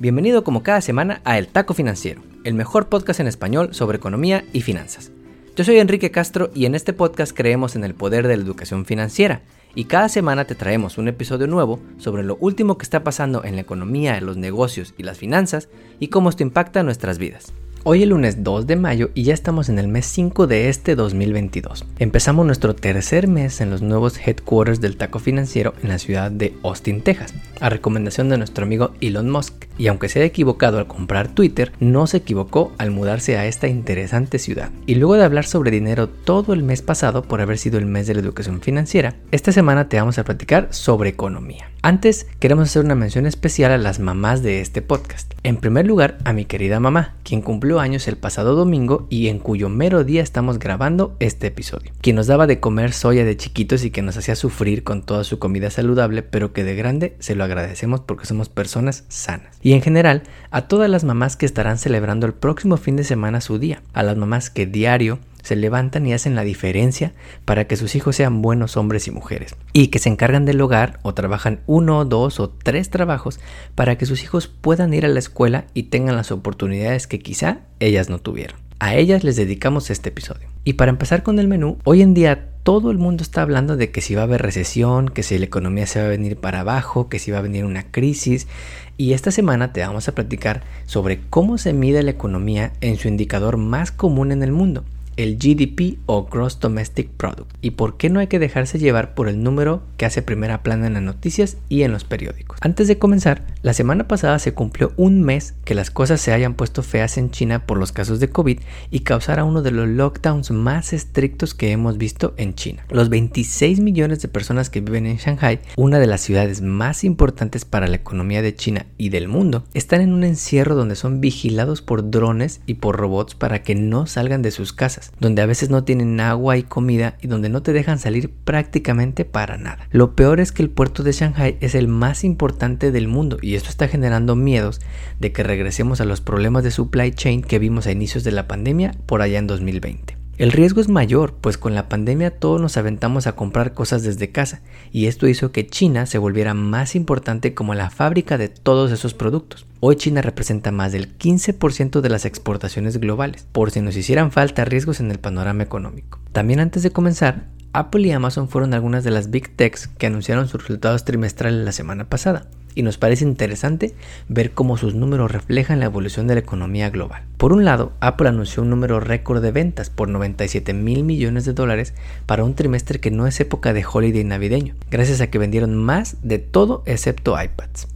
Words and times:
Bienvenido 0.00 0.42
como 0.42 0.64
cada 0.64 0.80
semana 0.80 1.20
a 1.24 1.38
El 1.38 1.46
Taco 1.46 1.72
Financiero, 1.72 2.20
el 2.42 2.54
mejor 2.54 2.88
podcast 2.88 3.20
en 3.20 3.28
español 3.28 3.68
sobre 3.74 3.96
economía 3.96 4.44
y 4.52 4.62
finanzas. 4.62 5.12
Yo 5.54 5.62
soy 5.62 5.78
Enrique 5.78 6.10
Castro 6.10 6.50
y 6.52 6.66
en 6.66 6.74
este 6.74 6.92
podcast 6.92 7.32
creemos 7.34 7.76
en 7.76 7.84
el 7.84 7.94
poder 7.94 8.26
de 8.26 8.36
la 8.36 8.42
educación 8.42 8.86
financiera 8.86 9.42
y 9.76 9.84
cada 9.84 10.08
semana 10.08 10.46
te 10.46 10.56
traemos 10.56 10.98
un 10.98 11.06
episodio 11.06 11.46
nuevo 11.46 11.78
sobre 11.98 12.24
lo 12.24 12.36
último 12.40 12.76
que 12.76 12.82
está 12.82 13.04
pasando 13.04 13.44
en 13.44 13.54
la 13.54 13.60
economía, 13.60 14.20
los 14.20 14.36
negocios 14.36 14.94
y 14.98 15.04
las 15.04 15.18
finanzas 15.18 15.68
y 16.00 16.08
cómo 16.08 16.28
esto 16.28 16.42
impacta 16.42 16.82
nuestras 16.82 17.18
vidas. 17.18 17.52
Hoy 17.86 18.02
es 18.02 18.08
lunes 18.08 18.42
2 18.42 18.66
de 18.66 18.76
mayo 18.76 19.10
y 19.12 19.24
ya 19.24 19.34
estamos 19.34 19.68
en 19.68 19.78
el 19.78 19.88
mes 19.88 20.06
5 20.06 20.46
de 20.46 20.70
este 20.70 20.94
2022. 20.94 21.84
Empezamos 21.98 22.46
nuestro 22.46 22.74
tercer 22.74 23.28
mes 23.28 23.60
en 23.60 23.68
los 23.68 23.82
nuevos 23.82 24.18
headquarters 24.18 24.80
del 24.80 24.96
taco 24.96 25.18
financiero 25.18 25.74
en 25.82 25.90
la 25.90 25.98
ciudad 25.98 26.30
de 26.30 26.54
Austin, 26.62 27.02
Texas, 27.02 27.34
a 27.60 27.68
recomendación 27.68 28.30
de 28.30 28.38
nuestro 28.38 28.64
amigo 28.64 28.92
Elon 29.02 29.30
Musk. 29.30 29.66
Y 29.78 29.88
aunque 29.88 30.08
se 30.08 30.20
haya 30.20 30.26
equivocado 30.26 30.78
al 30.78 30.86
comprar 30.86 31.28
Twitter, 31.28 31.72
no 31.80 32.06
se 32.06 32.18
equivocó 32.18 32.72
al 32.78 32.90
mudarse 32.90 33.36
a 33.36 33.46
esta 33.46 33.68
interesante 33.68 34.38
ciudad. 34.38 34.70
Y 34.86 34.94
luego 34.94 35.14
de 35.14 35.24
hablar 35.24 35.44
sobre 35.44 35.70
dinero 35.70 36.08
todo 36.08 36.52
el 36.52 36.62
mes 36.62 36.82
pasado 36.82 37.22
por 37.22 37.40
haber 37.40 37.58
sido 37.58 37.78
el 37.78 37.86
mes 37.86 38.06
de 38.06 38.14
la 38.14 38.20
educación 38.20 38.60
financiera, 38.60 39.16
esta 39.30 39.52
semana 39.52 39.88
te 39.88 39.98
vamos 39.98 40.18
a 40.18 40.24
platicar 40.24 40.68
sobre 40.70 41.10
economía. 41.10 41.70
Antes, 41.82 42.26
queremos 42.38 42.70
hacer 42.70 42.82
una 42.82 42.94
mención 42.94 43.26
especial 43.26 43.70
a 43.70 43.76
las 43.76 43.98
mamás 43.98 44.42
de 44.42 44.62
este 44.62 44.80
podcast. 44.80 45.34
En 45.42 45.58
primer 45.58 45.86
lugar, 45.86 46.16
a 46.24 46.32
mi 46.32 46.46
querida 46.46 46.80
mamá, 46.80 47.16
quien 47.24 47.42
cumplió 47.42 47.78
años 47.78 48.08
el 48.08 48.16
pasado 48.16 48.54
domingo 48.54 49.06
y 49.10 49.28
en 49.28 49.38
cuyo 49.38 49.68
mero 49.68 50.02
día 50.02 50.22
estamos 50.22 50.58
grabando 50.58 51.14
este 51.20 51.48
episodio. 51.48 51.92
Quien 52.00 52.16
nos 52.16 52.26
daba 52.26 52.46
de 52.46 52.58
comer 52.58 52.94
soya 52.94 53.26
de 53.26 53.36
chiquitos 53.36 53.84
y 53.84 53.90
que 53.90 54.00
nos 54.00 54.16
hacía 54.16 54.34
sufrir 54.34 54.82
con 54.82 55.02
toda 55.02 55.24
su 55.24 55.38
comida 55.38 55.68
saludable, 55.68 56.22
pero 56.22 56.54
que 56.54 56.64
de 56.64 56.74
grande 56.74 57.16
se 57.18 57.34
lo 57.34 57.44
agradecemos 57.44 58.00
porque 58.00 58.24
somos 58.24 58.48
personas 58.48 59.04
sanas. 59.08 59.58
Y 59.64 59.72
en 59.72 59.80
general, 59.80 60.22
a 60.50 60.68
todas 60.68 60.90
las 60.90 61.04
mamás 61.04 61.36
que 61.36 61.46
estarán 61.46 61.78
celebrando 61.78 62.26
el 62.26 62.34
próximo 62.34 62.76
fin 62.76 62.96
de 62.96 63.02
semana 63.02 63.40
su 63.40 63.58
día, 63.58 63.82
a 63.94 64.02
las 64.02 64.14
mamás 64.14 64.50
que 64.50 64.66
diario 64.66 65.18
se 65.42 65.56
levantan 65.56 66.06
y 66.06 66.12
hacen 66.12 66.34
la 66.34 66.44
diferencia 66.44 67.14
para 67.46 67.66
que 67.66 67.76
sus 67.76 67.94
hijos 67.94 68.14
sean 68.14 68.42
buenos 68.42 68.76
hombres 68.76 69.08
y 69.08 69.10
mujeres 69.10 69.56
y 69.72 69.88
que 69.88 69.98
se 69.98 70.10
encargan 70.10 70.44
del 70.44 70.60
hogar 70.60 70.98
o 71.02 71.14
trabajan 71.14 71.60
uno, 71.66 72.04
dos 72.04 72.40
o 72.40 72.50
tres 72.50 72.90
trabajos 72.90 73.40
para 73.74 73.96
que 73.96 74.06
sus 74.06 74.22
hijos 74.22 74.48
puedan 74.48 74.92
ir 74.92 75.06
a 75.06 75.08
la 75.08 75.18
escuela 75.18 75.64
y 75.72 75.84
tengan 75.84 76.16
las 76.16 76.30
oportunidades 76.30 77.06
que 77.06 77.20
quizá 77.20 77.60
ellas 77.80 78.10
no 78.10 78.18
tuvieron. 78.18 78.63
A 78.78 78.96
ellas 78.96 79.24
les 79.24 79.36
dedicamos 79.36 79.90
este 79.90 80.08
episodio. 80.08 80.48
Y 80.64 80.74
para 80.74 80.90
empezar 80.90 81.22
con 81.22 81.38
el 81.38 81.48
menú, 81.48 81.78
hoy 81.84 82.02
en 82.02 82.14
día 82.14 82.48
todo 82.64 82.90
el 82.90 82.98
mundo 82.98 83.22
está 83.22 83.42
hablando 83.42 83.76
de 83.76 83.90
que 83.90 84.00
si 84.00 84.14
va 84.14 84.22
a 84.22 84.24
haber 84.24 84.42
recesión, 84.42 85.10
que 85.10 85.22
si 85.22 85.38
la 85.38 85.44
economía 85.44 85.86
se 85.86 86.00
va 86.00 86.06
a 86.06 86.10
venir 86.10 86.36
para 86.36 86.60
abajo, 86.60 87.08
que 87.08 87.18
si 87.18 87.30
va 87.30 87.38
a 87.38 87.42
venir 87.42 87.64
una 87.64 87.84
crisis. 87.84 88.48
Y 88.96 89.12
esta 89.12 89.30
semana 89.30 89.72
te 89.72 89.80
vamos 89.80 90.08
a 90.08 90.14
platicar 90.14 90.62
sobre 90.86 91.20
cómo 91.28 91.58
se 91.58 91.72
mide 91.72 92.02
la 92.02 92.10
economía 92.10 92.72
en 92.80 92.96
su 92.96 93.08
indicador 93.08 93.58
más 93.58 93.92
común 93.92 94.32
en 94.32 94.42
el 94.42 94.50
mundo, 94.50 94.84
el 95.16 95.36
GDP 95.36 95.98
o 96.06 96.26
Gross 96.26 96.60
Domestic 96.60 97.08
Product 97.10 97.50
y 97.60 97.72
por 97.72 97.96
qué 97.96 98.10
no 98.10 98.20
hay 98.20 98.26
que 98.26 98.38
dejarse 98.38 98.78
llevar 98.78 99.14
por 99.14 99.28
el 99.28 99.42
número 99.42 99.82
que 99.96 100.06
hace 100.06 100.22
primera 100.22 100.62
plana 100.62 100.86
en 100.86 100.94
las 100.94 101.02
noticias 101.02 101.56
y 101.68 101.82
en 101.82 101.92
los 101.92 102.04
periódicos. 102.04 102.58
Antes 102.60 102.88
de 102.88 102.98
comenzar, 102.98 103.46
la 103.62 103.74
semana 103.74 104.08
pasada 104.08 104.38
se 104.38 104.54
cumplió 104.54 104.92
un 104.96 105.22
mes 105.22 105.54
que 105.64 105.74
las 105.74 105.90
cosas 105.90 106.20
se 106.20 106.32
hayan 106.32 106.54
puesto 106.54 106.82
feas 106.82 107.18
en 107.18 107.30
China 107.30 107.66
por 107.66 107.78
los 107.78 107.92
casos 107.92 108.20
de 108.20 108.28
COVID 108.28 108.58
y 108.90 109.00
causara 109.00 109.44
uno 109.44 109.62
de 109.62 109.70
los 109.70 109.88
lockdowns 109.88 110.50
más 110.50 110.92
estrictos 110.92 111.54
que 111.54 111.70
hemos 111.70 111.98
visto 111.98 112.34
en 112.36 112.54
China. 112.54 112.84
Los 112.90 113.08
26 113.08 113.80
millones 113.80 114.20
de 114.20 114.28
personas 114.28 114.70
que 114.70 114.80
viven 114.80 115.06
en 115.06 115.16
Shanghai, 115.16 115.60
una 115.76 115.98
de 115.98 116.06
las 116.06 116.20
ciudades 116.20 116.60
más 116.60 117.04
importantes 117.04 117.64
para 117.64 117.86
la 117.86 117.96
economía 117.96 118.42
de 118.42 118.54
China 118.54 118.86
y 118.98 119.08
del 119.08 119.28
mundo, 119.28 119.64
están 119.74 120.00
en 120.00 120.12
un 120.12 120.24
encierro 120.24 120.74
donde 120.74 120.96
son 120.96 121.20
vigilados 121.20 121.82
por 121.82 122.10
drones 122.10 122.60
y 122.66 122.74
por 122.74 122.96
robots 122.96 123.34
para 123.34 123.62
que 123.62 123.74
no 123.74 124.06
salgan 124.06 124.42
de 124.42 124.50
sus 124.50 124.72
donde 125.20 125.42
a 125.42 125.46
veces 125.46 125.70
no 125.70 125.84
tienen 125.84 126.20
agua 126.20 126.56
y 126.56 126.62
comida 126.62 127.16
y 127.20 127.26
donde 127.26 127.48
no 127.48 127.62
te 127.62 127.72
dejan 127.72 127.98
salir 127.98 128.30
prácticamente 128.44 129.24
para 129.24 129.56
nada. 129.56 129.88
Lo 129.90 130.14
peor 130.14 130.40
es 130.40 130.52
que 130.52 130.62
el 130.62 130.70
puerto 130.70 131.02
de 131.02 131.12
Shanghai 131.12 131.56
es 131.60 131.74
el 131.74 131.88
más 131.88 132.24
importante 132.24 132.92
del 132.92 133.08
mundo 133.08 133.38
y 133.40 133.54
esto 133.54 133.68
está 133.68 133.88
generando 133.88 134.36
miedos 134.36 134.80
de 135.20 135.32
que 135.32 135.42
regresemos 135.42 136.00
a 136.00 136.04
los 136.04 136.20
problemas 136.20 136.64
de 136.64 136.70
supply 136.70 137.12
chain 137.12 137.42
que 137.42 137.58
vimos 137.58 137.86
a 137.86 137.92
inicios 137.92 138.24
de 138.24 138.32
la 138.32 138.48
pandemia 138.48 138.94
por 139.06 139.22
allá 139.22 139.38
en 139.38 139.46
2020. 139.46 140.23
El 140.36 140.50
riesgo 140.50 140.80
es 140.80 140.88
mayor, 140.88 141.34
pues 141.40 141.56
con 141.56 141.76
la 141.76 141.88
pandemia 141.88 142.32
todos 142.32 142.60
nos 142.60 142.76
aventamos 142.76 143.28
a 143.28 143.36
comprar 143.36 143.72
cosas 143.72 144.02
desde 144.02 144.32
casa, 144.32 144.62
y 144.90 145.06
esto 145.06 145.28
hizo 145.28 145.52
que 145.52 145.68
China 145.68 146.06
se 146.06 146.18
volviera 146.18 146.54
más 146.54 146.96
importante 146.96 147.54
como 147.54 147.74
la 147.74 147.88
fábrica 147.88 148.36
de 148.36 148.48
todos 148.48 148.90
esos 148.90 149.14
productos. 149.14 149.64
Hoy 149.78 149.94
China 149.94 150.22
representa 150.22 150.72
más 150.72 150.90
del 150.90 151.16
15% 151.16 152.00
de 152.00 152.08
las 152.08 152.24
exportaciones 152.24 152.98
globales, 152.98 153.46
por 153.52 153.70
si 153.70 153.80
nos 153.80 153.96
hicieran 153.96 154.32
falta 154.32 154.64
riesgos 154.64 154.98
en 154.98 155.12
el 155.12 155.20
panorama 155.20 155.62
económico. 155.62 156.18
También 156.32 156.58
antes 156.58 156.82
de 156.82 156.90
comenzar, 156.90 157.46
Apple 157.72 158.02
y 158.08 158.10
Amazon 158.10 158.48
fueron 158.48 158.74
algunas 158.74 159.04
de 159.04 159.12
las 159.12 159.30
big 159.30 159.54
techs 159.54 159.86
que 159.86 160.06
anunciaron 160.08 160.48
sus 160.48 160.62
resultados 160.62 161.04
trimestrales 161.04 161.64
la 161.64 161.72
semana 161.72 162.08
pasada 162.08 162.48
y 162.74 162.82
nos 162.82 162.98
parece 162.98 163.24
interesante 163.24 163.94
ver 164.28 164.52
cómo 164.52 164.76
sus 164.76 164.94
números 164.94 165.30
reflejan 165.30 165.80
la 165.80 165.86
evolución 165.86 166.26
de 166.26 166.34
la 166.34 166.40
economía 166.40 166.90
global. 166.90 167.22
Por 167.36 167.52
un 167.52 167.64
lado, 167.64 167.92
Apple 168.00 168.28
anunció 168.28 168.62
un 168.62 168.70
número 168.70 169.00
récord 169.00 169.42
de 169.42 169.50
ventas 169.50 169.90
por 169.90 170.08
97 170.08 170.72
mil 170.74 171.04
millones 171.04 171.44
de 171.44 171.52
dólares 171.52 171.94
para 172.26 172.44
un 172.44 172.54
trimestre 172.54 173.00
que 173.00 173.10
no 173.10 173.26
es 173.26 173.40
época 173.40 173.72
de 173.72 173.84
holiday 173.84 174.24
navideño, 174.24 174.74
gracias 174.90 175.20
a 175.20 175.28
que 175.28 175.38
vendieron 175.38 175.74
más 175.74 176.16
de 176.22 176.38
todo 176.38 176.82
excepto 176.86 177.40
iPads. 177.40 177.88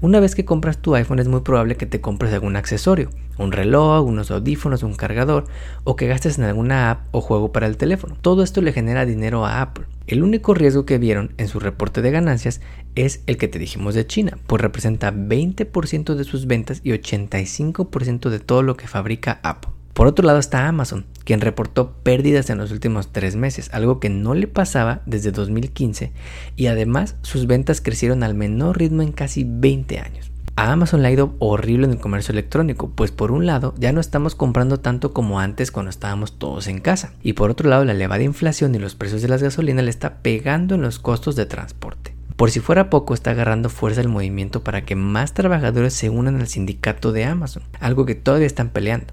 Una 0.00 0.20
vez 0.20 0.34
que 0.34 0.44
compras 0.44 0.78
tu 0.78 0.94
iPhone 0.94 1.18
es 1.18 1.28
muy 1.28 1.40
probable 1.40 1.76
que 1.76 1.86
te 1.86 2.00
compres 2.00 2.32
algún 2.32 2.56
accesorio, 2.56 3.10
un 3.38 3.52
reloj, 3.52 4.06
unos 4.06 4.30
audífonos, 4.30 4.82
un 4.82 4.94
cargador 4.94 5.44
o 5.84 5.96
que 5.96 6.06
gastes 6.06 6.38
en 6.38 6.44
alguna 6.44 6.90
app 6.90 7.00
o 7.12 7.20
juego 7.20 7.52
para 7.52 7.66
el 7.66 7.76
teléfono. 7.76 8.16
Todo 8.20 8.42
esto 8.42 8.60
le 8.60 8.72
genera 8.72 9.06
dinero 9.06 9.46
a 9.46 9.60
Apple. 9.62 9.86
El 10.06 10.22
único 10.22 10.54
riesgo 10.54 10.86
que 10.86 10.98
vieron 10.98 11.34
en 11.36 11.48
su 11.48 11.58
reporte 11.58 12.00
de 12.00 12.12
ganancias 12.12 12.60
es 12.94 13.22
el 13.26 13.38
que 13.38 13.48
te 13.48 13.58
dijimos 13.58 13.94
de 13.94 14.06
China, 14.06 14.38
pues 14.46 14.62
representa 14.62 15.12
20% 15.12 16.14
de 16.14 16.24
sus 16.24 16.46
ventas 16.46 16.80
y 16.84 16.90
85% 16.90 18.28
de 18.28 18.38
todo 18.38 18.62
lo 18.62 18.76
que 18.76 18.86
fabrica 18.86 19.40
Apple. 19.42 19.72
Por 19.94 20.06
otro 20.06 20.24
lado 20.24 20.38
está 20.38 20.68
Amazon, 20.68 21.06
quien 21.24 21.40
reportó 21.40 21.94
pérdidas 22.04 22.50
en 22.50 22.58
los 22.58 22.70
últimos 22.70 23.12
tres 23.12 23.34
meses, 23.34 23.70
algo 23.72 23.98
que 23.98 24.10
no 24.10 24.34
le 24.34 24.46
pasaba 24.46 25.02
desde 25.06 25.32
2015, 25.32 26.12
y 26.54 26.66
además 26.66 27.16
sus 27.22 27.46
ventas 27.46 27.80
crecieron 27.80 28.22
al 28.22 28.34
menor 28.34 28.78
ritmo 28.78 29.02
en 29.02 29.10
casi 29.10 29.44
20 29.44 29.98
años. 29.98 30.30
A 30.58 30.72
Amazon 30.72 31.02
le 31.02 31.08
ha 31.08 31.10
ido 31.10 31.34
horrible 31.38 31.84
en 31.84 31.92
el 31.92 32.00
comercio 32.00 32.32
electrónico, 32.32 32.90
pues 32.94 33.10
por 33.10 33.30
un 33.30 33.44
lado 33.44 33.74
ya 33.76 33.92
no 33.92 34.00
estamos 34.00 34.34
comprando 34.34 34.80
tanto 34.80 35.12
como 35.12 35.38
antes 35.38 35.70
cuando 35.70 35.90
estábamos 35.90 36.38
todos 36.38 36.66
en 36.66 36.78
casa, 36.78 37.12
y 37.22 37.34
por 37.34 37.50
otro 37.50 37.68
lado 37.68 37.84
la 37.84 37.92
elevada 37.92 38.22
inflación 38.22 38.74
y 38.74 38.78
los 38.78 38.94
precios 38.94 39.20
de 39.20 39.28
las 39.28 39.42
gasolinas 39.42 39.84
le 39.84 39.90
está 39.90 40.22
pegando 40.22 40.74
en 40.74 40.80
los 40.80 40.98
costos 40.98 41.36
de 41.36 41.44
transporte. 41.44 42.16
Por 42.36 42.50
si 42.50 42.60
fuera 42.60 42.88
poco, 42.88 43.12
está 43.12 43.32
agarrando 43.32 43.68
fuerza 43.68 44.00
el 44.00 44.08
movimiento 44.08 44.64
para 44.64 44.86
que 44.86 44.96
más 44.96 45.34
trabajadores 45.34 45.92
se 45.92 46.08
unan 46.08 46.40
al 46.40 46.48
sindicato 46.48 47.12
de 47.12 47.26
Amazon, 47.26 47.62
algo 47.78 48.06
que 48.06 48.14
todavía 48.14 48.46
están 48.46 48.70
peleando. 48.70 49.12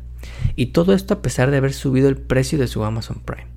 Y 0.56 0.68
todo 0.68 0.94
esto 0.94 1.14
a 1.14 1.22
pesar 1.22 1.52
de 1.52 1.58
haber 1.58 1.74
subido 1.74 2.08
el 2.08 2.16
precio 2.16 2.58
de 2.58 2.68
su 2.68 2.86
Amazon 2.86 3.22
Prime. 3.24 3.48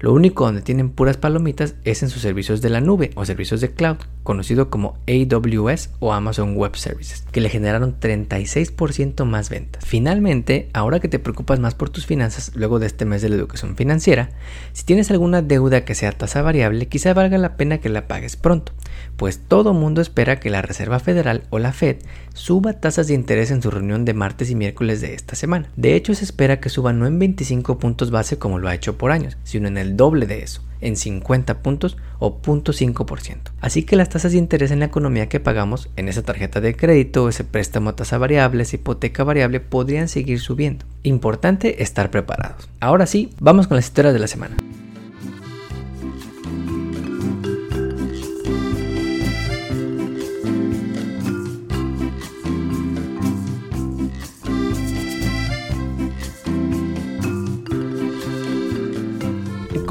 Lo 0.00 0.12
único 0.12 0.44
donde 0.44 0.62
tienen 0.62 0.90
puras 0.90 1.16
palomitas 1.16 1.74
es 1.84 2.02
en 2.02 2.10
sus 2.10 2.22
servicios 2.22 2.60
de 2.60 2.70
la 2.70 2.80
nube 2.80 3.10
o 3.14 3.24
servicios 3.24 3.60
de 3.60 3.72
cloud, 3.72 3.96
conocido 4.22 4.70
como 4.70 4.98
AWS 5.08 5.90
o 6.00 6.12
Amazon 6.12 6.56
Web 6.56 6.76
Services, 6.76 7.24
que 7.32 7.40
le 7.40 7.48
generaron 7.48 7.98
36% 7.98 9.24
más 9.24 9.50
ventas. 9.50 9.84
Finalmente, 9.84 10.68
ahora 10.72 11.00
que 11.00 11.08
te 11.08 11.18
preocupas 11.18 11.60
más 11.60 11.74
por 11.74 11.90
tus 11.90 12.06
finanzas 12.06 12.52
luego 12.54 12.78
de 12.78 12.86
este 12.86 13.04
mes 13.04 13.22
de 13.22 13.28
la 13.28 13.36
educación 13.36 13.76
financiera, 13.76 14.30
si 14.72 14.84
tienes 14.84 15.10
alguna 15.10 15.42
deuda 15.42 15.84
que 15.84 15.94
sea 15.94 16.12
tasa 16.12 16.42
variable, 16.42 16.86
quizá 16.86 17.14
valga 17.14 17.38
la 17.38 17.56
pena 17.56 17.78
que 17.78 17.88
la 17.88 18.06
pagues 18.06 18.36
pronto, 18.36 18.72
pues 19.16 19.38
todo 19.38 19.74
mundo 19.74 20.00
espera 20.00 20.40
que 20.40 20.50
la 20.50 20.62
Reserva 20.62 20.98
Federal 20.98 21.42
o 21.50 21.58
la 21.58 21.72
Fed 21.72 21.96
suba 22.34 22.74
tasas 22.74 23.06
de 23.06 23.14
interés 23.14 23.50
en 23.50 23.62
su 23.62 23.70
reunión 23.70 24.04
de 24.04 24.14
martes 24.14 24.50
y 24.50 24.54
miércoles 24.54 25.00
de 25.00 25.14
esta 25.14 25.36
semana. 25.36 25.68
De 25.76 25.94
hecho, 25.94 26.14
se 26.14 26.24
espera 26.24 26.60
que 26.60 26.68
suba 26.68 26.92
no 26.92 27.06
en 27.06 27.18
25 27.18 27.78
puntos 27.78 28.10
base 28.10 28.38
como 28.38 28.58
lo 28.58 28.68
ha 28.68 28.74
hecho 28.74 28.98
por 28.98 29.12
años, 29.12 29.36
sino 29.44 29.68
en 29.68 29.78
el 29.78 29.96
doble 29.96 30.26
de 30.26 30.42
eso 30.42 30.62
en 30.84 30.96
50 30.96 31.62
puntos 31.62 31.96
o 32.18 32.40
0.5%. 32.40 33.38
Así 33.60 33.82
que 33.82 33.96
las 33.96 34.10
tasas 34.10 34.32
de 34.32 34.38
interés 34.38 34.70
en 34.70 34.80
la 34.80 34.86
economía 34.86 35.28
que 35.28 35.40
pagamos 35.40 35.88
en 35.96 36.08
esa 36.08 36.22
tarjeta 36.22 36.60
de 36.60 36.76
crédito, 36.76 37.28
ese 37.28 37.42
préstamo 37.42 37.90
a 37.90 37.96
tasa 37.96 38.18
variable, 38.18 38.62
esa 38.62 38.76
hipoteca 38.76 39.24
variable 39.24 39.60
podrían 39.60 40.08
seguir 40.08 40.40
subiendo. 40.40 40.84
Importante 41.02 41.82
estar 41.82 42.10
preparados. 42.10 42.68
Ahora 42.80 43.06
sí, 43.06 43.32
vamos 43.40 43.66
con 43.66 43.76
las 43.76 43.86
historias 43.86 44.14
de 44.14 44.20
la 44.20 44.28
semana. 44.28 44.56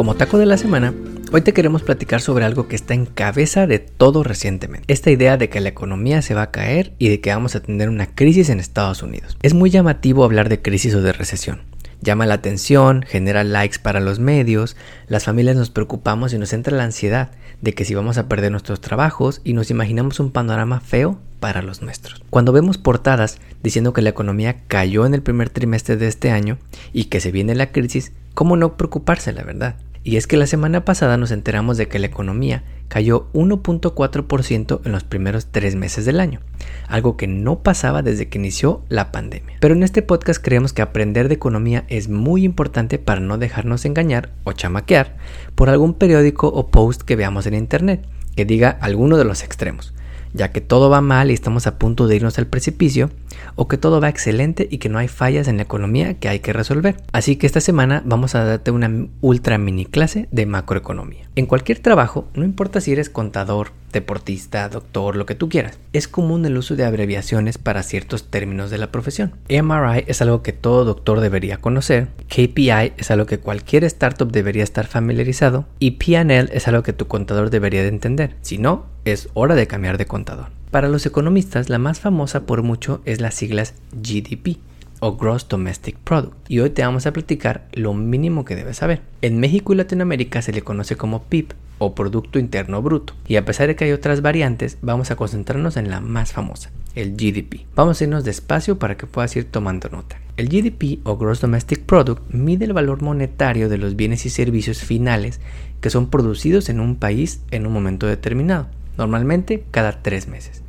Como 0.03 0.15
taco 0.15 0.37
de 0.37 0.45
la 0.45 0.57
semana, 0.57 0.93
Hoy 1.31 1.39
te 1.39 1.53
queremos 1.53 1.81
platicar 1.81 2.19
sobre 2.19 2.43
algo 2.43 2.67
que 2.67 2.75
está 2.75 2.93
en 2.93 3.05
cabeza 3.05 3.67
de 3.67 3.79
todo 3.79 4.21
recientemente. 4.21 4.93
Esta 4.93 5.11
idea 5.11 5.37
de 5.37 5.47
que 5.47 5.61
la 5.61 5.69
economía 5.69 6.21
se 6.21 6.33
va 6.33 6.41
a 6.41 6.51
caer 6.51 6.91
y 6.99 7.07
de 7.07 7.21
que 7.21 7.29
vamos 7.29 7.55
a 7.55 7.61
tener 7.61 7.87
una 7.87 8.07
crisis 8.07 8.49
en 8.49 8.59
Estados 8.59 9.01
Unidos. 9.01 9.37
Es 9.41 9.53
muy 9.53 9.69
llamativo 9.69 10.25
hablar 10.25 10.49
de 10.49 10.61
crisis 10.61 10.93
o 10.93 11.01
de 11.01 11.13
recesión. 11.13 11.61
Llama 12.01 12.25
la 12.25 12.33
atención, 12.33 13.05
genera 13.07 13.45
likes 13.45 13.79
para 13.79 14.01
los 14.01 14.19
medios, 14.19 14.75
las 15.07 15.23
familias 15.23 15.55
nos 15.55 15.69
preocupamos 15.69 16.33
y 16.33 16.37
nos 16.37 16.51
entra 16.51 16.75
la 16.75 16.83
ansiedad 16.83 17.31
de 17.61 17.73
que 17.73 17.85
si 17.85 17.95
vamos 17.95 18.17
a 18.17 18.27
perder 18.27 18.51
nuestros 18.51 18.81
trabajos 18.81 19.39
y 19.45 19.53
nos 19.53 19.71
imaginamos 19.71 20.19
un 20.19 20.31
panorama 20.31 20.81
feo 20.81 21.17
para 21.39 21.61
los 21.61 21.81
nuestros. 21.81 22.21
Cuando 22.29 22.51
vemos 22.51 22.77
portadas 22.77 23.39
diciendo 23.63 23.93
que 23.93 24.01
la 24.01 24.09
economía 24.09 24.57
cayó 24.67 25.05
en 25.05 25.13
el 25.13 25.23
primer 25.23 25.49
trimestre 25.49 25.95
de 25.95 26.07
este 26.07 26.29
año 26.29 26.57
y 26.91 27.05
que 27.05 27.21
se 27.21 27.31
viene 27.31 27.55
la 27.55 27.71
crisis, 27.71 28.11
¿cómo 28.33 28.57
no 28.57 28.77
preocuparse, 28.77 29.31
la 29.33 29.43
verdad? 29.43 29.77
Y 30.03 30.17
es 30.17 30.27
que 30.27 30.35
la 30.35 30.47
semana 30.47 30.83
pasada 30.83 31.15
nos 31.17 31.31
enteramos 31.31 31.77
de 31.77 31.87
que 31.87 31.97
la 31.97 32.07
economía 32.07 32.63
cayó 32.89 33.27
1.4% 33.33 34.81
en 34.83 34.91
los 34.91 35.03
primeros 35.05 35.47
tres 35.47 35.75
meses 35.75 36.05
del 36.05 36.19
año, 36.19 36.41
algo 36.87 37.15
que 37.15 37.27
no 37.27 37.63
pasaba 37.63 38.01
desde 38.01 38.27
que 38.27 38.37
inició 38.37 38.83
la 38.89 39.11
pandemia. 39.11 39.55
Pero 39.61 39.73
en 39.73 39.83
este 39.83 40.01
podcast 40.01 40.43
creemos 40.43 40.73
que 40.73 40.81
aprender 40.81 41.29
de 41.29 41.35
economía 41.35 41.85
es 41.87 42.09
muy 42.09 42.43
importante 42.43 42.99
para 42.99 43.21
no 43.21 43.37
dejarnos 43.37 43.85
engañar 43.85 44.29
o 44.43 44.51
chamaquear 44.51 45.15
por 45.55 45.69
algún 45.69 45.93
periódico 45.93 46.49
o 46.49 46.67
post 46.67 47.01
que 47.03 47.15
veamos 47.15 47.45
en 47.45 47.53
internet 47.53 48.05
que 48.35 48.45
diga 48.45 48.69
alguno 48.69 49.17
de 49.17 49.25
los 49.25 49.43
extremos 49.43 49.93
ya 50.33 50.51
que 50.51 50.61
todo 50.61 50.89
va 50.89 51.01
mal 51.01 51.31
y 51.31 51.33
estamos 51.33 51.67
a 51.67 51.77
punto 51.77 52.07
de 52.07 52.15
irnos 52.15 52.37
al 52.39 52.47
precipicio, 52.47 53.11
o 53.55 53.67
que 53.67 53.77
todo 53.77 54.01
va 54.01 54.09
excelente 54.09 54.67
y 54.69 54.77
que 54.77 54.89
no 54.89 54.99
hay 54.99 55.07
fallas 55.07 55.47
en 55.47 55.57
la 55.57 55.63
economía 55.63 56.15
que 56.15 56.29
hay 56.29 56.39
que 56.39 56.53
resolver. 56.53 56.97
Así 57.11 57.35
que 57.35 57.47
esta 57.47 57.61
semana 57.61 58.01
vamos 58.05 58.35
a 58.35 58.43
darte 58.43 58.71
una 58.71 59.07
ultra 59.21 59.57
mini 59.57 59.85
clase 59.85 60.27
de 60.31 60.45
macroeconomía. 60.45 61.27
En 61.35 61.45
cualquier 61.45 61.79
trabajo, 61.79 62.27
no 62.35 62.43
importa 62.43 62.79
si 62.79 62.91
eres 62.91 63.09
contador, 63.09 63.71
deportista, 63.91 64.69
doctor, 64.69 65.15
lo 65.15 65.25
que 65.25 65.35
tú 65.35 65.49
quieras, 65.49 65.79
es 65.93 66.07
común 66.07 66.45
el 66.45 66.57
uso 66.57 66.75
de 66.75 66.85
abreviaciones 66.85 67.57
para 67.57 67.83
ciertos 67.83 68.29
términos 68.29 68.69
de 68.69 68.77
la 68.77 68.91
profesión. 68.91 69.33
MRI 69.49 70.03
es 70.07 70.21
algo 70.21 70.43
que 70.43 70.53
todo 70.53 70.85
doctor 70.85 71.21
debería 71.21 71.57
conocer, 71.57 72.09
KPI 72.27 72.93
es 72.97 73.11
algo 73.11 73.25
que 73.25 73.39
cualquier 73.39 73.83
startup 73.85 74.31
debería 74.31 74.63
estar 74.63 74.87
familiarizado 74.87 75.65
y 75.79 75.91
PNL 75.91 76.49
es 76.51 76.67
algo 76.67 76.83
que 76.83 76.93
tu 76.93 77.07
contador 77.07 77.49
debería 77.49 77.81
de 77.81 77.89
entender. 77.89 78.35
Si 78.41 78.57
no, 78.57 78.85
es 79.05 79.29
hora 79.33 79.55
de 79.55 79.67
cambiar 79.67 79.97
de 79.97 80.05
contador. 80.05 80.62
Para 80.73 80.89
los 80.89 81.05
economistas, 81.05 81.69
la 81.69 81.77
más 81.77 81.99
famosa 81.99 82.47
por 82.47 82.63
mucho 82.63 83.03
es 83.05 83.21
las 83.21 83.35
siglas 83.35 83.75
GDP 83.91 84.57
o 85.01 85.15
Gross 85.17 85.47
Domestic 85.47 85.99
Product. 85.99 86.33
Y 86.49 86.61
hoy 86.61 86.71
te 86.71 86.81
vamos 86.81 87.05
a 87.05 87.13
platicar 87.13 87.67
lo 87.73 87.93
mínimo 87.93 88.43
que 88.43 88.55
debes 88.55 88.77
saber. 88.77 89.03
En 89.21 89.39
México 89.39 89.71
y 89.71 89.75
Latinoamérica 89.75 90.41
se 90.41 90.51
le 90.51 90.63
conoce 90.63 90.95
como 90.95 91.25
PIB 91.25 91.53
o 91.77 91.93
Producto 91.93 92.39
Interno 92.39 92.81
Bruto. 92.81 93.13
Y 93.27 93.35
a 93.35 93.45
pesar 93.45 93.67
de 93.67 93.75
que 93.75 93.85
hay 93.85 93.91
otras 93.91 94.23
variantes, 94.23 94.79
vamos 94.81 95.11
a 95.11 95.15
concentrarnos 95.15 95.77
en 95.77 95.91
la 95.91 96.01
más 96.01 96.33
famosa, 96.33 96.71
el 96.95 97.11
GDP. 97.11 97.67
Vamos 97.75 98.01
a 98.01 98.05
irnos 98.05 98.23
despacio 98.23 98.79
para 98.79 98.97
que 98.97 99.05
puedas 99.05 99.35
ir 99.35 99.45
tomando 99.45 99.89
nota. 99.89 100.17
El 100.37 100.49
GDP 100.49 101.01
o 101.03 101.17
Gross 101.17 101.39
Domestic 101.39 101.83
Product 101.83 102.33
mide 102.33 102.65
el 102.65 102.73
valor 102.73 103.03
monetario 103.03 103.69
de 103.69 103.77
los 103.77 103.95
bienes 103.95 104.25
y 104.25 104.31
servicios 104.31 104.79
finales 104.79 105.39
que 105.81 105.91
son 105.91 106.09
producidos 106.09 106.67
en 106.69 106.79
un 106.79 106.95
país 106.95 107.43
en 107.51 107.67
un 107.67 107.73
momento 107.73 108.07
determinado 108.07 108.69
normalmente 108.97 109.63
cada 109.71 110.01
tres 110.01 110.27
meses. 110.27 110.62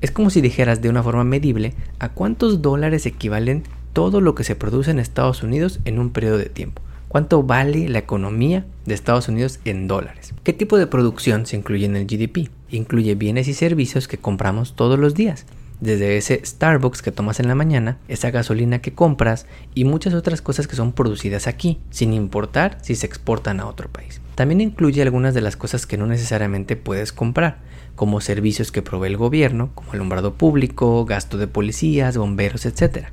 Es 0.00 0.12
como 0.12 0.30
si 0.30 0.40
dijeras 0.40 0.80
de 0.80 0.88
una 0.88 1.02
forma 1.02 1.24
medible 1.24 1.74
a 1.98 2.10
cuántos 2.10 2.62
dólares 2.62 3.04
equivalen 3.04 3.64
todo 3.92 4.20
lo 4.20 4.36
que 4.36 4.44
se 4.44 4.54
produce 4.54 4.92
en 4.92 5.00
Estados 5.00 5.42
Unidos 5.42 5.80
en 5.84 5.98
un 5.98 6.10
periodo 6.10 6.38
de 6.38 6.46
tiempo. 6.46 6.82
¿Cuánto 7.08 7.42
vale 7.42 7.88
la 7.88 7.98
economía 7.98 8.64
de 8.84 8.94
Estados 8.94 9.28
Unidos 9.28 9.58
en 9.64 9.88
dólares? 9.88 10.34
¿Qué 10.44 10.52
tipo 10.52 10.78
de 10.78 10.86
producción 10.86 11.46
se 11.46 11.56
incluye 11.56 11.86
en 11.86 11.96
el 11.96 12.06
GDP? 12.06 12.48
Incluye 12.70 13.16
bienes 13.16 13.48
y 13.48 13.54
servicios 13.54 14.06
que 14.06 14.18
compramos 14.18 14.76
todos 14.76 15.00
los 15.00 15.14
días, 15.14 15.46
desde 15.80 16.16
ese 16.16 16.42
Starbucks 16.44 17.02
que 17.02 17.10
tomas 17.10 17.40
en 17.40 17.48
la 17.48 17.54
mañana, 17.54 17.98
esa 18.08 18.30
gasolina 18.30 18.80
que 18.80 18.94
compras 18.94 19.46
y 19.74 19.84
muchas 19.84 20.14
otras 20.14 20.42
cosas 20.42 20.68
que 20.68 20.76
son 20.76 20.92
producidas 20.92 21.46
aquí, 21.46 21.80
sin 21.90 22.12
importar 22.12 22.78
si 22.82 22.94
se 22.94 23.06
exportan 23.06 23.58
a 23.58 23.66
otro 23.66 23.88
país. 23.88 24.20
También 24.34 24.60
incluye 24.60 25.02
algunas 25.02 25.34
de 25.34 25.40
las 25.40 25.56
cosas 25.56 25.86
que 25.86 25.96
no 25.96 26.06
necesariamente 26.06 26.76
puedes 26.76 27.12
comprar, 27.12 27.58
como 27.98 28.20
servicios 28.20 28.70
que 28.70 28.80
provee 28.80 29.08
el 29.08 29.16
gobierno, 29.16 29.70
como 29.74 29.92
alumbrado 29.92 30.34
público, 30.34 31.04
gasto 31.04 31.36
de 31.36 31.48
policías, 31.48 32.16
bomberos, 32.16 32.64
etc. 32.64 33.08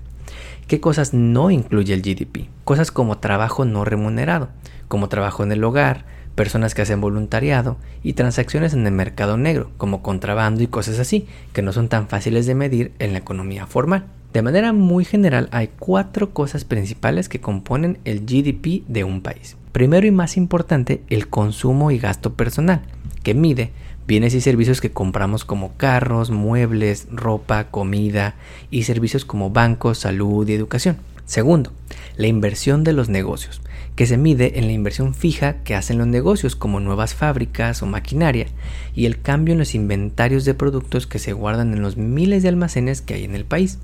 ¿Qué 0.67 0.79
cosas 0.79 1.11
no 1.11 1.49
incluye 1.49 1.91
el 1.91 2.03
GDP? 2.03 2.49
Cosas 2.63 2.91
como 2.91 3.17
trabajo 3.17 3.65
no 3.65 3.83
remunerado, 3.83 4.49
como 4.87 5.09
trabajo 5.09 5.41
en 5.41 5.51
el 5.51 5.63
hogar, 5.63 6.05
personas 6.35 6.75
que 6.75 6.83
hacen 6.83 7.01
voluntariado 7.01 7.77
y 8.03 8.13
transacciones 8.13 8.75
en 8.75 8.85
el 8.85 8.93
mercado 8.93 9.37
negro, 9.37 9.71
como 9.77 10.03
contrabando 10.03 10.61
y 10.61 10.67
cosas 10.67 10.99
así, 10.99 11.25
que 11.51 11.63
no 11.63 11.73
son 11.73 11.89
tan 11.89 12.07
fáciles 12.07 12.45
de 12.45 12.53
medir 12.53 12.91
en 12.99 13.13
la 13.13 13.17
economía 13.17 13.65
formal. 13.65 14.05
De 14.33 14.43
manera 14.43 14.71
muy 14.71 15.03
general 15.03 15.49
hay 15.51 15.71
cuatro 15.79 16.29
cosas 16.29 16.63
principales 16.63 17.27
que 17.27 17.41
componen 17.41 17.97
el 18.05 18.19
GDP 18.19 18.85
de 18.87 19.03
un 19.03 19.21
país. 19.21 19.57
Primero 19.71 20.05
y 20.05 20.11
más 20.11 20.37
importante, 20.37 21.01
el 21.09 21.27
consumo 21.27 21.89
y 21.89 21.97
gasto 21.97 22.35
personal, 22.35 22.83
que 23.23 23.33
mide 23.33 23.71
bienes 24.07 24.33
y 24.33 24.41
servicios 24.41 24.81
que 24.81 24.91
compramos 24.91 25.45
como 25.45 25.75
carros, 25.77 26.29
muebles, 26.31 27.07
ropa, 27.11 27.65
comida 27.65 28.35
y 28.69 28.83
servicios 28.83 29.25
como 29.25 29.49
bancos, 29.49 29.99
salud 29.99 30.47
y 30.47 30.53
educación. 30.53 30.97
Segundo, 31.25 31.71
la 32.17 32.27
inversión 32.27 32.83
de 32.83 32.93
los 32.93 33.09
negocios, 33.09 33.61
que 33.95 34.05
se 34.05 34.17
mide 34.17 34.59
en 34.59 34.67
la 34.67 34.73
inversión 34.73 35.15
fija 35.15 35.63
que 35.63 35.73
hacen 35.73 35.97
los 35.97 36.07
negocios 36.07 36.55
como 36.55 36.79
nuevas 36.79 37.15
fábricas 37.15 37.81
o 37.81 37.87
maquinaria 37.87 38.47
y 38.93 39.05
el 39.05 39.19
cambio 39.19 39.53
en 39.53 39.59
los 39.59 39.73
inventarios 39.73 40.45
de 40.45 40.53
productos 40.53 41.07
que 41.07 41.17
se 41.17 41.33
guardan 41.33 41.73
en 41.73 41.81
los 41.81 41.97
miles 41.97 42.43
de 42.43 42.49
almacenes 42.49 43.01
que 43.01 43.15
hay 43.15 43.23
en 43.23 43.33
el 43.33 43.45
país. 43.45 43.79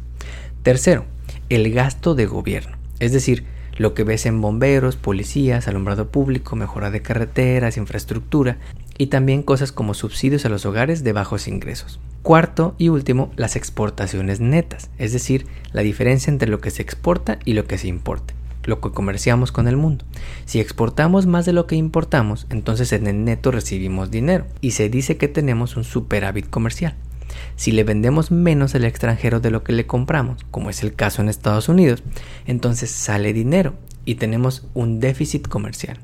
Tercero, 0.61 1.05
el 1.49 1.71
gasto 1.73 2.13
de 2.13 2.27
gobierno, 2.27 2.77
es 2.99 3.11
decir, 3.11 3.45
lo 3.77 3.95
que 3.95 4.03
ves 4.03 4.27
en 4.27 4.41
bomberos, 4.41 4.97
policías, 4.97 5.67
alumbrado 5.67 6.09
público, 6.09 6.55
mejora 6.55 6.91
de 6.91 7.01
carreteras, 7.01 7.77
infraestructura 7.77 8.57
y 9.01 9.07
también 9.07 9.41
cosas 9.41 9.71
como 9.71 9.95
subsidios 9.95 10.45
a 10.45 10.49
los 10.49 10.63
hogares 10.67 11.03
de 11.03 11.11
bajos 11.11 11.47
ingresos. 11.47 11.99
Cuarto 12.21 12.75
y 12.77 12.89
último, 12.89 13.31
las 13.35 13.55
exportaciones 13.55 14.41
netas, 14.41 14.91
es 14.99 15.11
decir, 15.11 15.47
la 15.73 15.81
diferencia 15.81 16.29
entre 16.29 16.47
lo 16.47 16.61
que 16.61 16.69
se 16.69 16.83
exporta 16.83 17.39
y 17.43 17.53
lo 17.53 17.65
que 17.65 17.79
se 17.79 17.87
importa, 17.87 18.35
lo 18.63 18.79
que 18.79 18.91
comerciamos 18.91 19.51
con 19.51 19.67
el 19.67 19.75
mundo. 19.75 20.05
Si 20.45 20.59
exportamos 20.59 21.25
más 21.25 21.47
de 21.47 21.53
lo 21.53 21.65
que 21.65 21.75
importamos, 21.75 22.45
entonces 22.51 22.93
en 22.93 23.07
el 23.07 23.25
neto 23.25 23.49
recibimos 23.49 24.11
dinero 24.11 24.45
y 24.61 24.69
se 24.69 24.87
dice 24.87 25.17
que 25.17 25.27
tenemos 25.27 25.77
un 25.77 25.83
superávit 25.83 26.47
comercial. 26.47 26.93
Si 27.55 27.71
le 27.71 27.83
vendemos 27.83 28.29
menos 28.29 28.75
al 28.75 28.83
extranjero 28.83 29.39
de 29.39 29.49
lo 29.49 29.63
que 29.63 29.73
le 29.73 29.87
compramos, 29.87 30.45
como 30.51 30.69
es 30.69 30.83
el 30.83 30.93
caso 30.93 31.23
en 31.23 31.29
Estados 31.29 31.69
Unidos, 31.69 32.03
entonces 32.45 32.91
sale 32.91 33.33
dinero 33.33 33.73
y 34.05 34.13
tenemos 34.13 34.67
un 34.75 34.99
déficit 34.99 35.47
comercial. 35.47 35.97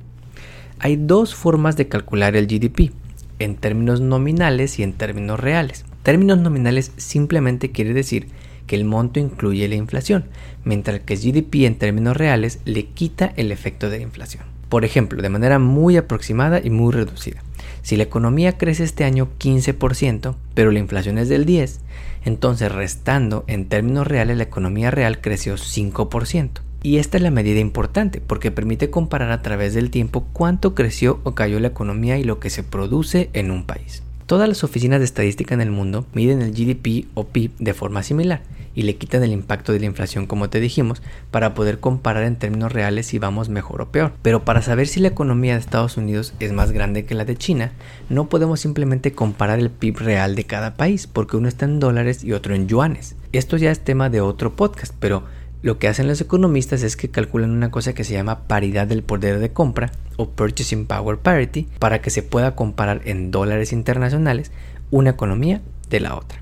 Hay 0.79 0.96
dos 0.96 1.34
formas 1.34 1.75
de 1.75 1.88
calcular 1.88 2.36
el 2.36 2.46
GDP, 2.46 2.91
en 3.39 3.55
términos 3.55 4.00
nominales 4.00 4.77
y 4.77 4.84
en 4.84 4.93
términos 4.93 5.39
reales. 5.39 5.86
Términos 6.03 6.38
nominales 6.38 6.91
simplemente 6.98 7.72
quiere 7.72 7.93
decir 7.93 8.27
que 8.67 8.75
el 8.75 8.86
monto 8.86 9.19
incluye 9.19 9.67
la 9.67 9.75
inflación, 9.75 10.25
mientras 10.65 11.00
que 11.00 11.15
el 11.15 11.19
GDP 11.19 11.65
en 11.65 11.79
términos 11.79 12.15
reales 12.15 12.60
le 12.65 12.86
quita 12.86 13.34
el 13.38 13.51
efecto 13.51 13.89
de 13.89 13.98
la 13.98 14.03
inflación. 14.03 14.43
Por 14.69 14.86
ejemplo, 14.86 15.22
de 15.22 15.29
manera 15.29 15.57
muy 15.57 15.98
aproximada 15.98 16.62
y 16.63 16.69
muy 16.69 16.93
reducida. 16.93 17.41
Si 17.81 17.98
la 17.98 18.03
economía 18.03 18.57
crece 18.57 18.84
este 18.84 19.03
año 19.03 19.29
15%, 19.39 20.36
pero 20.53 20.72
la 20.72 20.79
inflación 20.79 21.17
es 21.17 21.27
del 21.27 21.48
10%, 21.48 21.79
entonces 22.24 22.72
restando 22.72 23.46
en 23.48 23.67
términos 23.67 24.05
reales 24.05 24.38
la 24.38 24.43
economía 24.43 24.91
real 24.91 25.22
creció 25.22 25.55
5%. 25.55 26.66
Y 26.88 27.00
esta 27.00 27.17
es 27.17 27.24
la 27.24 27.32
medida 27.32 27.60
importante 27.60 28.22
porque 28.25 28.50
permite 28.50 28.89
comparar 28.89 29.32
a 29.32 29.41
través 29.41 29.74
del 29.74 29.91
tiempo 29.91 30.25
cuánto 30.32 30.74
creció 30.74 31.20
o 31.25 31.36
cayó 31.36 31.60
la 31.60 31.67
economía 31.67 32.17
y 32.17 32.24
lo 32.24 32.39
que 32.39 32.50
se 32.50 32.63
produce 32.63 33.29
en 33.34 33.51
un 33.51 33.65
país. 33.65 34.03
Todas 34.25 34.48
las 34.48 34.63
oficinas 34.63 35.00
de 35.00 35.06
estadística 35.06 35.53
en 35.53 35.60
el 35.60 35.70
mundo 35.70 36.06
miden 36.13 36.41
el 36.41 36.53
GDP 36.53 37.08
o 37.13 37.25
PIB 37.25 37.51
de 37.60 37.74
forma 37.74 38.03
similar 38.03 38.41
y 38.74 38.84
le 38.84 38.96
quitan 38.96 39.22
el 39.24 39.34
impacto 39.34 39.74
de 39.74 39.82
la 39.82 39.86
inflación 39.86 40.27
como 40.27 40.50
te 40.50 40.62
dijimos 40.62 41.01
para 41.29 41.53
poder 41.56 41.82
comparar 41.82 42.24
en 42.24 42.38
términos 42.38 42.72
reales 42.72 43.08
si 43.08 43.20
vamos 43.20 43.50
mejor 43.50 43.82
o 43.82 43.91
peor. 43.91 44.13
Pero 44.22 44.46
para 44.46 44.62
saber 44.62 44.88
si 44.88 45.01
la 45.01 45.10
economía 45.10 45.56
de 45.56 45.60
Estados 45.60 45.98
Unidos 45.98 46.36
es 46.39 46.53
más 46.53 46.72
grande 46.72 47.03
que 47.03 47.15
la 47.15 47.25
de 47.25 47.36
China, 47.36 47.74
no 48.10 48.29
podemos 48.29 48.62
simplemente 48.62 49.12
comparar 49.12 49.60
el 49.60 49.72
PIB 49.72 49.98
real 49.98 50.36
de 50.36 50.46
cada 50.46 50.75
país 50.75 51.06
porque 51.06 51.36
uno 51.36 51.50
está 51.50 51.65
en 51.65 51.82
dólares 51.82 52.24
y 52.24 52.32
otro 52.32 52.56
en 52.56 52.70
yuanes. 52.70 53.17
Esto 53.34 53.58
ya 53.58 53.72
es 53.72 53.82
tema 53.82 54.10
de 54.10 54.22
otro 54.22 54.56
podcast, 54.56 54.96
pero 54.98 55.24
lo 55.67 55.79
que 55.79 55.89
hacen 55.89 56.07
los 56.07 56.21
economistas 56.21 56.81
es 56.81 56.95
que 56.95 57.09
calculan 57.09 57.51
una 57.51 57.71
cosa 57.71 57.91
que 57.91 58.05
se 58.05 58.13
llama 58.13 58.47
paridad 58.47 58.88
del 58.88 59.03
poder 59.03 59.39
de 59.39 59.51
compra 59.51 59.91
o 60.15 60.29
Purchasing 60.29 60.86
Power 60.86 61.17
Parity 61.17 61.67
para 61.77 62.00
que 62.00 62.09
se 62.09 62.24
pueda 62.24 62.55
comparar 62.55 63.01
en 63.03 63.31
dólares 63.31 63.74
internacionales 63.74 64.53
una 64.91 65.09
economía 65.09 65.62
de 65.89 66.00
la 66.00 66.15
otra. 66.15 66.39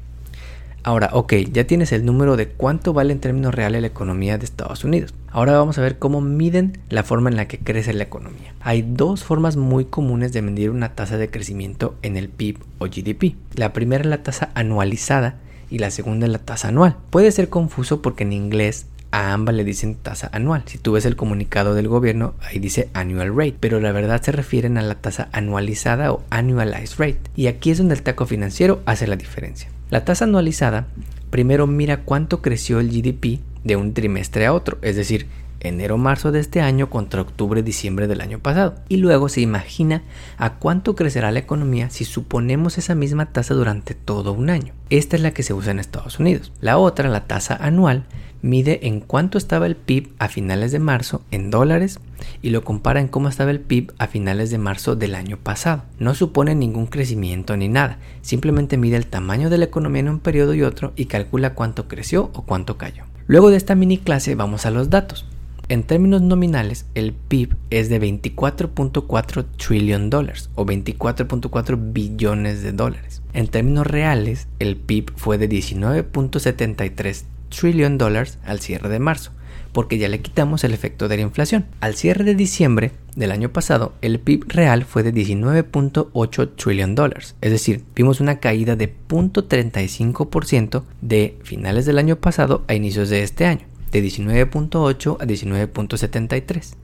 Ahora, 0.84 1.10
ok, 1.14 1.34
ya 1.52 1.66
tienes 1.66 1.92
el 1.92 2.06
número 2.06 2.38
de 2.38 2.50
cuánto 2.50 2.94
vale 2.94 3.14
en 3.14 3.20
términos 3.20 3.56
reales 3.56 3.82
la 3.82 3.88
economía 3.88 4.38
de 4.38 4.46
Estados 4.46 4.84
Unidos. 4.84 5.16
Ahora 5.32 5.58
vamos 5.58 5.80
a 5.80 5.82
ver 5.82 5.98
cómo 5.98 6.22
miden 6.22 6.78
la 6.90 7.02
forma 7.02 7.32
en 7.32 7.36
la 7.36 7.48
que 7.48 7.58
crece 7.58 7.96
la 7.96 8.04
economía. 8.04 8.54
Hay 8.60 8.84
dos 8.84 9.24
formas 9.24 9.58
muy 9.58 9.86
comunes 9.86 10.34
de 10.34 10.44
medir 10.44 10.70
una 10.70 10.94
tasa 10.94 11.18
de 11.18 11.32
crecimiento 11.32 11.96
en 12.04 12.16
el 12.16 12.30
PIB 12.30 12.60
o 12.78 12.86
GDP. 12.86 13.36
La 13.56 13.74
primera 13.74 14.04
es 14.04 14.10
la 14.12 14.22
tasa 14.22 14.52
anualizada 14.54 15.40
y 15.72 15.80
la 15.80 15.90
segunda 15.90 16.28
es 16.28 16.32
la 16.32 16.38
tasa 16.38 16.68
anual. 16.68 16.98
Puede 17.10 17.32
ser 17.32 17.50
confuso 17.50 18.04
porque 18.04 18.22
en 18.22 18.34
inglés 18.34 18.86
a 19.16 19.32
ambas 19.32 19.56
le 19.56 19.64
dicen 19.64 19.96
tasa 19.96 20.30
anual. 20.34 20.64
Si 20.66 20.78
tú 20.78 20.92
ves 20.92 21.06
el 21.06 21.16
comunicado 21.16 21.74
del 21.74 21.88
gobierno, 21.88 22.34
ahí 22.42 22.60
dice 22.60 22.90
annual 22.92 23.34
rate, 23.34 23.56
pero 23.58 23.80
la 23.80 23.94
verdad 23.94 24.22
se 24.22 24.34
refieren 24.34 24.78
a 24.78 24.82
la 24.82 24.96
tasa 24.96 25.30
anualizada 25.32 26.12
o 26.12 26.22
annualized 26.30 27.00
rate. 27.00 27.22
Y 27.34 27.48
aquí 27.48 27.72
es 27.72 27.78
donde 27.78 27.96
el 27.96 28.04
taco 28.04 28.26
financiero 28.26 28.82
hace 28.86 29.08
la 29.08 29.16
diferencia. 29.16 29.70
La 29.90 30.04
tasa 30.04 30.26
anualizada 30.26 30.88
primero 31.30 31.66
mira 31.66 32.02
cuánto 32.02 32.42
creció 32.42 32.82
el 32.82 32.90
GDP 32.90 33.40
de 33.64 33.78
un 33.78 33.94
trimestre 33.94 34.48
a 34.48 34.54
otro, 34.54 34.80
es 34.82 34.98
decir, 34.98 35.28
enero-marzo 35.62 36.34
de 36.34 36.42
este 36.42 36.60
año 36.60 36.90
contra 36.90 37.22
octubre-diciembre 37.22 38.08
del 38.08 38.20
año 38.20 38.40
pasado. 38.40 38.76
Y 38.90 38.98
luego 38.98 39.30
se 39.30 39.40
imagina 39.40 40.04
a 40.38 40.56
cuánto 40.56 40.94
crecerá 40.94 41.32
la 41.32 41.40
economía 41.40 41.90
si 41.90 42.04
suponemos 42.04 42.78
esa 42.78 42.96
misma 42.96 43.28
tasa 43.28 43.54
durante 43.54 43.94
todo 43.94 44.34
un 44.34 44.50
año. 44.50 44.74
Esta 44.90 45.16
es 45.16 45.22
la 45.22 45.32
que 45.32 45.44
se 45.44 45.54
usa 45.54 45.72
en 45.72 45.80
Estados 45.80 46.20
Unidos. 46.20 46.52
La 46.60 46.78
otra, 46.78 47.08
la 47.08 47.28
tasa 47.28 47.56
anual, 47.56 48.04
mide 48.46 48.88
en 48.88 49.00
cuánto 49.00 49.40
estaba 49.40 49.66
el 49.66 49.76
PIB 49.76 50.12
a 50.20 50.30
finales 50.30 50.72
de 50.72 50.78
marzo 50.78 51.24
en 51.32 51.50
dólares 51.50 52.00
y 52.44 52.52
lo 52.52 52.64
compara 52.64 53.02
en 53.02 53.08
cómo 53.08 53.28
estaba 53.28 53.50
el 53.50 53.60
PIB 53.60 53.94
a 53.98 54.06
finales 54.06 54.52
de 54.52 54.60
marzo 54.60 54.96
del 54.96 55.16
año 55.16 55.38
pasado. 55.38 55.84
No 55.98 56.14
supone 56.14 56.54
ningún 56.54 56.86
crecimiento 56.86 57.58
ni 57.58 57.70
nada, 57.70 57.98
simplemente 58.22 58.78
mide 58.78 58.98
el 58.98 59.08
tamaño 59.08 59.50
de 59.50 59.58
la 59.58 59.66
economía 59.66 60.02
en 60.02 60.10
un 60.10 60.20
periodo 60.20 60.54
y 60.54 60.62
otro 60.62 60.94
y 60.96 61.06
calcula 61.06 61.56
cuánto 61.56 61.88
creció 61.88 62.30
o 62.34 62.44
cuánto 62.44 62.78
cayó. 62.78 63.06
Luego 63.26 63.50
de 63.50 63.58
esta 63.58 63.74
mini 63.74 63.98
clase 63.98 64.36
vamos 64.36 64.68
a 64.68 64.72
los 64.72 64.92
datos. 64.92 65.26
En 65.68 65.82
términos 65.82 66.22
nominales, 66.22 66.86
el 66.94 67.14
PIB 67.14 67.56
es 67.72 67.90
de 67.90 68.00
24.4 68.00 69.46
trillion 69.58 70.12
dólares 70.12 70.52
o 70.54 70.64
24.4 70.64 71.92
billones 71.92 72.62
de 72.62 72.72
dólares. 72.72 73.24
En 73.34 73.48
términos 73.48 73.88
reales, 73.88 74.48
el 74.60 74.76
PIB 74.76 75.14
fue 75.16 75.40
de 75.40 75.50
19.73 75.50 77.24
trillion 77.50 77.98
dólares 77.98 78.38
al 78.46 78.60
cierre 78.60 78.90
de 78.90 79.00
marzo, 79.00 79.32
porque 79.72 79.98
ya 79.98 80.08
le 80.08 80.22
quitamos 80.22 80.64
el 80.64 80.74
efecto 80.74 81.08
de 81.08 81.18
la 81.18 81.24
inflación. 81.24 81.66
Al 81.82 81.96
cierre 81.96 82.24
de 82.24 82.36
diciembre 82.36 82.92
del 83.16 83.32
año 83.32 83.50
pasado, 83.50 83.94
el 84.02 84.20
PIB 84.20 84.46
real 84.48 84.86
fue 84.86 85.04
de 85.04 85.14
19.8 85.14 86.56
trillion 86.56 86.96
dólares, 86.96 87.36
es 87.42 87.52
decir, 87.52 87.84
vimos 87.96 88.20
una 88.22 88.40
caída 88.40 88.76
de 88.76 88.94
0.35% 89.08 90.84
de 91.02 91.38
finales 91.44 91.86
del 91.86 91.98
año 91.98 92.16
pasado 92.18 92.64
a 92.68 92.74
inicios 92.74 93.10
de 93.10 93.24
este 93.24 93.46
año, 93.46 93.66
de 93.92 94.04
19.8 94.04 95.18
a 95.20 95.26
19.73. 95.26 96.76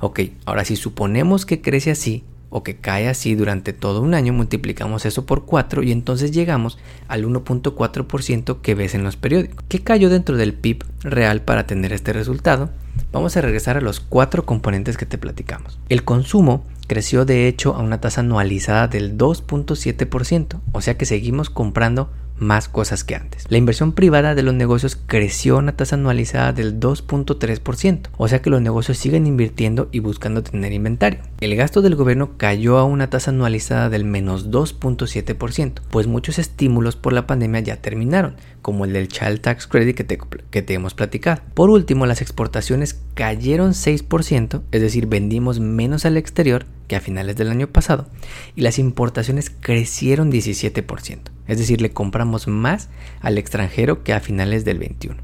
Ok, 0.00 0.20
ahora 0.44 0.64
si 0.64 0.76
suponemos 0.76 1.46
que 1.46 1.62
crece 1.62 1.90
así, 1.90 2.22
o 2.50 2.62
que 2.62 2.76
cae 2.76 3.08
así 3.08 3.34
durante 3.34 3.72
todo 3.72 4.00
un 4.00 4.14
año, 4.14 4.32
multiplicamos 4.32 5.04
eso 5.06 5.26
por 5.26 5.44
4 5.44 5.82
y 5.82 5.92
entonces 5.92 6.30
llegamos 6.30 6.78
al 7.08 7.24
1.4% 7.24 8.60
que 8.60 8.74
ves 8.74 8.94
en 8.94 9.04
los 9.04 9.16
periódicos. 9.16 9.64
¿Qué 9.68 9.82
cayó 9.82 10.08
dentro 10.08 10.36
del 10.36 10.54
PIB 10.54 10.84
real 11.00 11.42
para 11.42 11.66
tener 11.66 11.92
este 11.92 12.12
resultado? 12.12 12.70
Vamos 13.12 13.36
a 13.36 13.40
regresar 13.40 13.76
a 13.76 13.80
los 13.80 14.00
cuatro 14.00 14.44
componentes 14.44 14.96
que 14.96 15.06
te 15.06 15.18
platicamos. 15.18 15.78
El 15.88 16.04
consumo 16.04 16.64
creció 16.86 17.24
de 17.24 17.48
hecho 17.48 17.74
a 17.74 17.80
una 17.80 18.00
tasa 18.00 18.20
anualizada 18.20 18.88
del 18.88 19.18
2.7%, 19.18 20.60
o 20.72 20.80
sea 20.80 20.96
que 20.96 21.04
seguimos 21.04 21.50
comprando 21.50 22.10
más 22.38 22.68
cosas 22.68 23.04
que 23.04 23.14
antes. 23.14 23.44
La 23.48 23.58
inversión 23.58 23.92
privada 23.92 24.34
de 24.34 24.42
los 24.42 24.54
negocios 24.54 24.96
creció 25.06 25.56
a 25.56 25.58
una 25.58 25.76
tasa 25.76 25.96
anualizada 25.96 26.52
del 26.52 26.78
2.3%, 26.80 28.08
o 28.16 28.28
sea 28.28 28.42
que 28.42 28.50
los 28.50 28.60
negocios 28.60 28.98
siguen 28.98 29.26
invirtiendo 29.26 29.88
y 29.92 30.00
buscando 30.00 30.42
tener 30.42 30.72
inventario. 30.72 31.20
El 31.40 31.56
gasto 31.56 31.82
del 31.82 31.96
gobierno 31.96 32.36
cayó 32.36 32.78
a 32.78 32.84
una 32.84 33.10
tasa 33.10 33.30
anualizada 33.30 33.88
del 33.88 34.04
menos 34.04 34.50
2.7%, 34.50 35.80
pues 35.90 36.06
muchos 36.06 36.38
estímulos 36.38 36.96
por 36.96 37.12
la 37.12 37.26
pandemia 37.26 37.60
ya 37.60 37.76
terminaron, 37.76 38.36
como 38.62 38.84
el 38.84 38.92
del 38.92 39.08
Child 39.08 39.40
Tax 39.40 39.66
Credit 39.66 39.96
que 39.96 40.04
te, 40.04 40.18
que 40.50 40.62
te 40.62 40.74
hemos 40.74 40.94
platicado. 40.94 41.42
Por 41.54 41.70
último, 41.70 42.06
las 42.06 42.22
exportaciones 42.22 43.00
cayeron 43.14 43.72
6%, 43.72 44.62
es 44.72 44.80
decir, 44.80 45.06
vendimos 45.06 45.60
menos 45.60 46.04
al 46.04 46.16
exterior 46.16 46.66
que 46.86 46.96
a 46.96 47.00
finales 47.00 47.36
del 47.36 47.50
año 47.50 47.68
pasado, 47.68 48.06
y 48.54 48.62
las 48.62 48.78
importaciones 48.78 49.50
crecieron 49.50 50.30
17%, 50.30 51.18
es 51.46 51.58
decir, 51.58 51.80
le 51.80 51.90
compramos 51.90 52.48
más 52.48 52.88
al 53.20 53.38
extranjero 53.38 54.02
que 54.02 54.12
a 54.12 54.20
finales 54.20 54.64
del 54.64 54.78
21. 54.78 55.16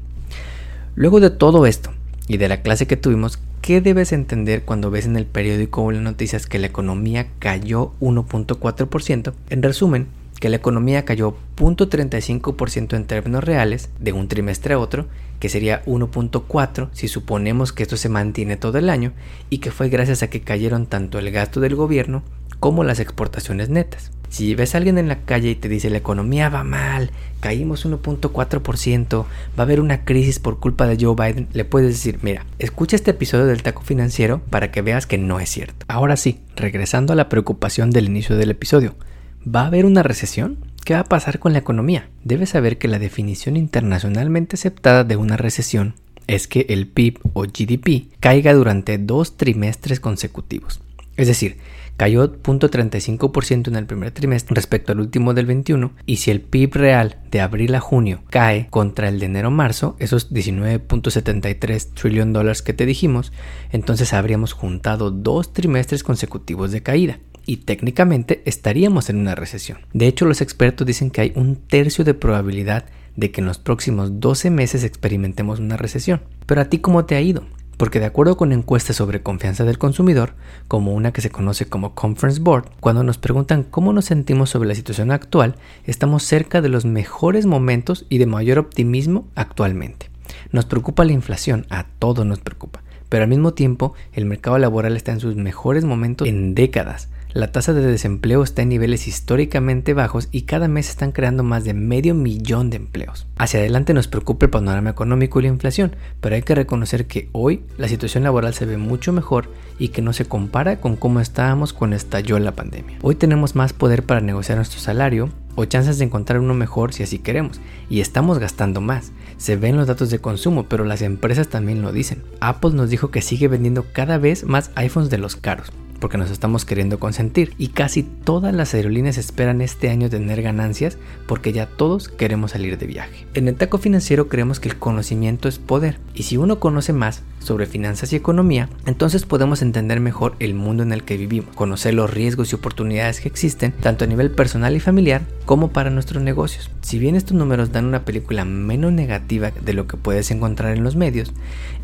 Luego 0.95 1.19
de 1.19 1.29
todo 1.29 1.65
esto 1.65 1.91
y 2.27 2.37
de 2.37 2.47
la 2.47 2.61
clase 2.61 2.87
que 2.87 2.97
tuvimos, 2.97 3.39
¿qué 3.61 3.81
debes 3.81 4.11
entender 4.11 4.63
cuando 4.63 4.91
ves 4.91 5.05
en 5.05 5.15
el 5.15 5.25
periódico 5.25 5.81
o 5.81 5.91
las 5.91 6.01
noticias 6.01 6.45
que 6.45 6.59
la 6.59 6.67
economía 6.67 7.27
cayó 7.39 7.93
1.4%? 7.99 9.33
En 9.49 9.63
resumen, 9.63 10.07
que 10.43 10.49
la 10.49 10.57
economía 10.57 11.05
cayó 11.05 11.37
0.35% 11.55 12.97
en 12.97 13.05
términos 13.05 13.45
reales 13.45 13.89
de 14.01 14.11
un 14.11 14.27
trimestre 14.27 14.73
a 14.73 14.77
otro, 14.77 15.05
que 15.39 15.47
sería 15.47 15.85
1.4 15.85 16.89
si 16.91 17.07
suponemos 17.07 17.71
que 17.71 17.83
esto 17.83 17.95
se 17.95 18.09
mantiene 18.09 18.57
todo 18.57 18.77
el 18.77 18.89
año, 18.89 19.13
y 19.49 19.59
que 19.59 19.71
fue 19.71 19.87
gracias 19.87 20.21
a 20.21 20.29
que 20.29 20.41
cayeron 20.41 20.85
tanto 20.85 21.17
el 21.17 21.31
gasto 21.31 21.61
del 21.61 21.77
gobierno 21.77 22.23
como 22.59 22.83
las 22.83 22.99
exportaciones 22.99 23.69
netas. 23.69 24.11
Si 24.27 24.53
ves 24.53 24.75
a 24.75 24.79
alguien 24.79 24.97
en 24.97 25.07
la 25.07 25.21
calle 25.21 25.51
y 25.51 25.55
te 25.55 25.69
dice 25.69 25.89
la 25.89 25.99
economía 25.99 26.49
va 26.49 26.65
mal, 26.65 27.11
caímos 27.39 27.85
1.4%, 27.85 29.23
va 29.23 29.25
a 29.55 29.61
haber 29.61 29.79
una 29.79 30.03
crisis 30.03 30.39
por 30.39 30.59
culpa 30.59 30.87
de 30.87 30.97
Joe 30.99 31.15
Biden, 31.15 31.47
le 31.53 31.63
puedes 31.63 31.91
decir, 31.91 32.19
mira, 32.21 32.45
escucha 32.59 32.97
este 32.97 33.11
episodio 33.11 33.45
del 33.45 33.63
taco 33.63 33.83
financiero 33.83 34.41
para 34.49 34.71
que 34.71 34.81
veas 34.81 35.07
que 35.07 35.17
no 35.17 35.39
es 35.39 35.49
cierto. 35.49 35.85
Ahora 35.87 36.17
sí, 36.17 36.41
regresando 36.57 37.13
a 37.13 37.15
la 37.15 37.29
preocupación 37.29 37.91
del 37.91 38.07
inicio 38.07 38.35
del 38.35 38.51
episodio, 38.51 38.97
¿Va 39.45 39.63
a 39.63 39.67
haber 39.67 39.85
una 39.85 40.03
recesión? 40.03 40.57
¿Qué 40.85 40.93
va 40.93 41.01
a 41.01 41.05
pasar 41.05 41.39
con 41.39 41.51
la 41.51 41.59
economía? 41.59 42.07
Debes 42.23 42.51
saber 42.51 42.77
que 42.77 42.87
la 42.87 42.97
definición 42.97 43.57
internacionalmente 43.57 44.55
aceptada 44.55 45.03
de 45.03 45.17
una 45.17 45.35
recesión 45.35 45.95
es 46.27 46.47
que 46.47 46.65
el 46.69 46.87
PIB 46.87 47.19
o 47.33 47.41
GDP 47.41 48.07
caiga 48.21 48.53
durante 48.53 48.97
dos 48.97 49.35
trimestres 49.35 49.99
consecutivos. 49.99 50.79
Es 51.17 51.27
decir, 51.27 51.57
cayó 51.97 52.41
0.35% 52.41 53.67
en 53.67 53.75
el 53.75 53.85
primer 53.85 54.11
trimestre 54.11 54.55
respecto 54.55 54.93
al 54.93 55.01
último 55.01 55.33
del 55.33 55.45
21 55.45 55.91
y 56.05 56.17
si 56.17 56.31
el 56.31 56.39
PIB 56.39 56.75
real 56.75 57.17
de 57.29 57.41
abril 57.41 57.75
a 57.75 57.81
junio 57.81 58.23
cae 58.29 58.67
contra 58.69 59.09
el 59.09 59.19
de 59.19 59.25
enero 59.25 59.49
a 59.49 59.51
marzo, 59.51 59.97
esos 59.99 60.31
19.73 60.31 61.93
trillion 61.93 62.31
dólares 62.31 62.61
que 62.61 62.73
te 62.73 62.85
dijimos, 62.85 63.33
entonces 63.73 64.13
habríamos 64.13 64.53
juntado 64.53 65.11
dos 65.11 65.51
trimestres 65.51 66.01
consecutivos 66.01 66.71
de 66.71 66.81
caída 66.81 67.19
y 67.45 67.57
técnicamente 67.57 68.41
estaríamos 68.45 69.09
en 69.09 69.17
una 69.17 69.35
recesión. 69.35 69.79
De 69.93 70.07
hecho, 70.07 70.25
los 70.25 70.41
expertos 70.41 70.87
dicen 70.87 71.11
que 71.11 71.21
hay 71.21 71.33
un 71.35 71.55
tercio 71.55 72.03
de 72.03 72.13
probabilidad 72.13 72.85
de 73.15 73.31
que 73.31 73.41
en 73.41 73.47
los 73.47 73.59
próximos 73.59 74.19
12 74.19 74.49
meses 74.49 74.83
experimentemos 74.83 75.59
una 75.59 75.77
recesión. 75.77 76.21
Pero 76.45 76.61
a 76.61 76.65
ti 76.65 76.79
cómo 76.79 77.05
te 77.05 77.15
ha 77.15 77.21
ido? 77.21 77.43
Porque 77.77 77.99
de 77.99 78.05
acuerdo 78.05 78.37
con 78.37 78.51
encuestas 78.51 78.95
sobre 78.95 79.23
confianza 79.23 79.65
del 79.65 79.77
consumidor, 79.77 80.35
como 80.67 80.93
una 80.93 81.11
que 81.11 81.21
se 81.21 81.31
conoce 81.31 81.65
como 81.65 81.95
Conference 81.95 82.39
Board, 82.39 82.69
cuando 82.79 83.03
nos 83.03 83.17
preguntan 83.17 83.63
cómo 83.63 83.93
nos 83.93 84.05
sentimos 84.05 84.49
sobre 84.49 84.69
la 84.69 84.75
situación 84.75 85.11
actual, 85.11 85.55
estamos 85.85 86.23
cerca 86.23 86.61
de 86.61 86.69
los 86.69 86.85
mejores 86.85 87.45
momentos 87.45 88.05
y 88.09 88.19
de 88.19 88.25
mayor 88.25 88.59
optimismo 88.59 89.27
actualmente. 89.35 90.09
Nos 90.51 90.65
preocupa 90.65 91.03
la 91.03 91.13
inflación, 91.13 91.65
a 91.69 91.85
todos 91.99 92.25
nos 92.25 92.39
preocupa, 92.39 92.83
pero 93.09 93.23
al 93.23 93.29
mismo 93.29 93.53
tiempo 93.53 93.93
el 94.13 94.25
mercado 94.25 94.57
laboral 94.59 94.95
está 94.95 95.11
en 95.11 95.19
sus 95.19 95.35
mejores 95.35 95.83
momentos 95.83 96.27
en 96.27 96.55
décadas. 96.55 97.09
La 97.33 97.51
tasa 97.51 97.73
de 97.73 97.81
desempleo 97.81 98.43
está 98.43 98.61
en 98.61 98.69
niveles 98.69 99.07
históricamente 99.07 99.95
bajos 99.95 100.29
y 100.31 100.43
cada 100.43 100.67
mes 100.67 100.89
están 100.89 101.11
creando 101.11 101.41
más 101.41 101.63
de 101.63 101.73
medio 101.73 102.13
millón 102.13 102.69
de 102.69 102.77
empleos. 102.77 103.25
Hacia 103.37 103.59
adelante 103.59 103.95
nos 103.95 104.07
preocupa 104.07 104.45
el 104.45 104.51
panorama 104.51 104.91
económico 104.91 105.39
y 105.39 105.43
la 105.43 105.49
inflación, 105.49 105.95
pero 106.21 106.35
hay 106.35 106.43
que 106.43 106.53
reconocer 106.53 107.07
que 107.07 107.29
hoy 107.31 107.63
la 107.79 107.87
situación 107.87 108.23
laboral 108.23 108.53
se 108.53 108.67
ve 108.67 108.77
mucho 108.77 109.11
mejor 109.13 109.49
y 109.79 109.87
que 109.87 110.03
no 110.03 110.13
se 110.13 110.25
compara 110.25 110.79
con 110.79 110.95
cómo 110.95 111.19
estábamos 111.19 111.73
cuando 111.73 111.95
estalló 111.95 112.37
la 112.37 112.51
pandemia. 112.51 112.99
Hoy 113.01 113.15
tenemos 113.15 113.55
más 113.55 113.73
poder 113.73 114.03
para 114.03 114.21
negociar 114.21 114.59
nuestro 114.59 114.79
salario 114.79 115.29
o 115.55 115.65
chances 115.65 115.97
de 115.97 116.05
encontrar 116.05 116.39
uno 116.39 116.53
mejor 116.53 116.93
si 116.93 117.03
así 117.03 117.19
queremos, 117.19 117.59
y 117.89 118.01
estamos 118.01 118.39
gastando 118.39 118.81
más. 118.81 119.11
Se 119.37 119.55
ven 119.55 119.77
los 119.77 119.87
datos 119.87 120.09
de 120.09 120.19
consumo, 120.19 120.63
pero 120.69 120.85
las 120.85 121.01
empresas 121.01 121.47
también 121.47 121.81
lo 121.81 121.91
dicen. 121.91 122.23
Apple 122.39 122.71
nos 122.73 122.89
dijo 122.89 123.11
que 123.11 123.21
sigue 123.21 123.47
vendiendo 123.47 123.85
cada 123.91 124.17
vez 124.17 124.45
más 124.45 124.71
iPhones 124.75 125.09
de 125.09 125.17
los 125.17 125.35
caros 125.35 125.71
porque 126.03 126.17
nos 126.17 126.31
estamos 126.31 126.65
queriendo 126.65 126.99
consentir. 126.99 127.53
Y 127.57 127.69
casi 127.69 128.03
todas 128.03 128.53
las 128.53 128.73
aerolíneas 128.73 129.17
esperan 129.17 129.61
este 129.61 129.89
año 129.89 130.09
tener 130.09 130.41
ganancias 130.41 130.97
porque 131.27 131.53
ya 131.53 131.65
todos 131.65 132.09
queremos 132.09 132.51
salir 132.51 132.77
de 132.77 132.87
viaje. 132.87 133.25
En 133.35 133.47
el 133.47 133.55
taco 133.55 133.77
financiero 133.77 134.27
creemos 134.27 134.59
que 134.59 134.67
el 134.67 134.77
conocimiento 134.77 135.47
es 135.47 135.59
poder. 135.59 135.99
Y 136.13 136.23
si 136.23 136.35
uno 136.35 136.59
conoce 136.59 136.91
más 136.91 137.21
sobre 137.39 137.67
finanzas 137.67 138.11
y 138.11 138.17
economía, 138.17 138.67
entonces 138.85 139.25
podemos 139.25 139.61
entender 139.61 140.01
mejor 140.01 140.35
el 140.39 140.55
mundo 140.55 140.83
en 140.83 140.91
el 140.91 141.05
que 141.05 141.15
vivimos, 141.15 141.55
conocer 141.55 141.93
los 141.93 142.13
riesgos 142.13 142.51
y 142.51 142.55
oportunidades 142.55 143.21
que 143.21 143.29
existen 143.29 143.71
tanto 143.71 144.03
a 144.03 144.07
nivel 144.07 144.29
personal 144.29 144.75
y 144.75 144.81
familiar 144.81 145.21
como 145.45 145.69
para 145.69 145.89
nuestros 145.89 146.23
negocios. 146.23 146.71
Si 146.81 146.99
bien 146.99 147.15
estos 147.15 147.37
números 147.37 147.71
dan 147.71 147.85
una 147.85 148.05
película 148.05 148.45
menos 148.45 148.91
negativa 148.91 149.51
de 149.51 149.73
lo 149.73 149.87
que 149.87 149.97
puedes 149.97 150.31
encontrar 150.31 150.75
en 150.75 150.83
los 150.83 150.95
medios, 150.95 151.33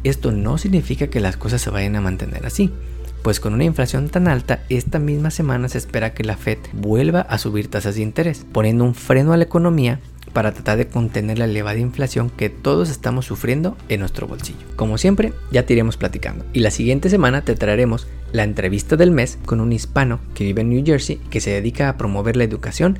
esto 0.04 0.32
no 0.32 0.58
significa 0.58 1.08
que 1.08 1.20
las 1.20 1.38
cosas 1.38 1.62
se 1.62 1.70
vayan 1.70 1.96
a 1.96 2.02
mantener 2.02 2.46
así 2.46 2.72
pues 3.22 3.40
con 3.40 3.54
una 3.54 3.66
inflación 3.66 4.10
tan 4.10 4.28
alta, 4.28 4.64
esta 4.70 5.00
misma 5.00 5.30
semana 5.32 5.68
se 5.68 5.78
espera 5.78 6.14
que 6.14 6.24
la 6.24 6.38
Fed 6.38 6.58
vuelva 6.74 7.22
a 7.22 7.38
subir 7.38 7.68
tasas 7.68 7.96
de 7.96 8.02
interés, 8.02 8.46
poniendo 8.52 8.86
un 8.86 8.96
freno 8.96 9.34
a 9.34 9.38
la 9.38 9.44
economía 9.44 10.00
para 10.34 10.54
tratar 10.54 10.78
de 10.78 10.88
contener 10.88 11.40
la 11.40 11.46
elevada 11.46 11.80
inflación 11.80 12.30
que 12.30 12.50
todos 12.50 12.90
estamos 12.90 13.26
sufriendo 13.26 13.76
en 13.90 14.00
nuestro 14.02 14.28
bolsillo. 14.28 14.60
Como 14.76 14.98
siempre, 14.98 15.34
ya 15.52 15.66
te 15.66 15.74
iremos 15.74 15.98
platicando. 15.98 16.46
Y 16.54 16.60
la 16.60 16.72
siguiente 16.72 17.10
semana 17.10 17.42
te 17.42 17.56
traeremos 17.56 18.08
la 18.32 18.44
entrevista 18.44 18.96
del 18.96 19.12
mes 19.12 19.40
con 19.46 19.60
un 19.60 19.74
hispano 19.74 20.20
que 20.36 20.44
vive 20.44 20.62
en 20.62 20.70
New 20.70 20.86
Jersey 20.86 21.18
que 21.30 21.42
se 21.42 21.50
dedica 21.50 21.90
a 21.90 21.98
promover 21.98 22.36
la 22.38 22.44
educación 22.44 23.00